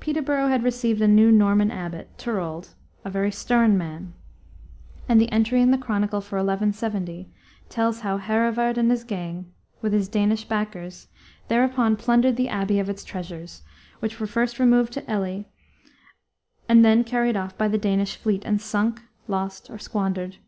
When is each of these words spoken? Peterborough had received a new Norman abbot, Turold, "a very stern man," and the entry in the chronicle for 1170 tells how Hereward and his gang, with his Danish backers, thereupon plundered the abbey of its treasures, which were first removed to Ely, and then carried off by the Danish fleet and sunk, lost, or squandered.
Peterborough 0.00 0.48
had 0.48 0.62
received 0.62 1.02
a 1.02 1.06
new 1.06 1.30
Norman 1.30 1.70
abbot, 1.70 2.08
Turold, 2.16 2.72
"a 3.04 3.10
very 3.10 3.30
stern 3.30 3.76
man," 3.76 4.14
and 5.06 5.20
the 5.20 5.30
entry 5.30 5.60
in 5.60 5.70
the 5.70 5.76
chronicle 5.76 6.22
for 6.22 6.36
1170 6.36 7.28
tells 7.68 8.00
how 8.00 8.16
Hereward 8.16 8.78
and 8.78 8.90
his 8.90 9.04
gang, 9.04 9.52
with 9.82 9.92
his 9.92 10.08
Danish 10.08 10.44
backers, 10.44 11.08
thereupon 11.48 11.96
plundered 11.96 12.36
the 12.36 12.48
abbey 12.48 12.78
of 12.80 12.88
its 12.88 13.04
treasures, 13.04 13.62
which 13.98 14.18
were 14.18 14.26
first 14.26 14.58
removed 14.58 14.94
to 14.94 15.12
Ely, 15.12 15.42
and 16.66 16.82
then 16.82 17.04
carried 17.04 17.36
off 17.36 17.58
by 17.58 17.68
the 17.68 17.76
Danish 17.76 18.16
fleet 18.16 18.42
and 18.46 18.62
sunk, 18.62 19.02
lost, 19.28 19.68
or 19.68 19.76
squandered. 19.78 20.38